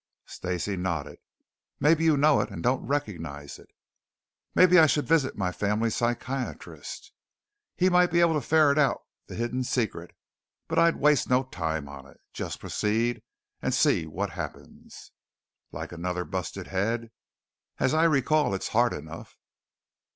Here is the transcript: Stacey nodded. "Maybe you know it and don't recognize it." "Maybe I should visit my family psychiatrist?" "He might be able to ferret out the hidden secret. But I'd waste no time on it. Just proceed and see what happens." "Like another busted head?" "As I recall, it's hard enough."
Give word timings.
Stacey 0.25 0.75
nodded. 0.75 1.19
"Maybe 1.79 2.05
you 2.05 2.17
know 2.17 2.39
it 2.41 2.49
and 2.49 2.63
don't 2.63 2.83
recognize 2.87 3.59
it." 3.59 3.69
"Maybe 4.55 4.79
I 4.79 4.87
should 4.87 5.05
visit 5.07 5.37
my 5.37 5.51
family 5.51 5.91
psychiatrist?" 5.91 7.13
"He 7.77 7.87
might 7.87 8.09
be 8.09 8.19
able 8.19 8.33
to 8.33 8.41
ferret 8.41 8.79
out 8.79 9.03
the 9.27 9.35
hidden 9.35 9.63
secret. 9.63 10.15
But 10.67 10.79
I'd 10.79 10.95
waste 10.95 11.29
no 11.29 11.43
time 11.43 11.87
on 11.87 12.07
it. 12.07 12.19
Just 12.33 12.59
proceed 12.59 13.21
and 13.61 13.75
see 13.75 14.07
what 14.07 14.31
happens." 14.31 15.11
"Like 15.71 15.91
another 15.91 16.25
busted 16.25 16.65
head?" 16.65 17.11
"As 17.77 17.93
I 17.93 18.05
recall, 18.05 18.55
it's 18.55 18.69
hard 18.69 18.93
enough." 18.93 19.37